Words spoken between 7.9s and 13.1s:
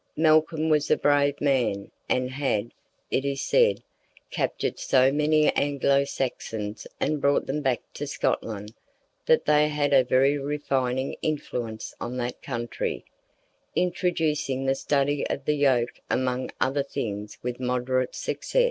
to Scotland, that they had a very refining influence on that country,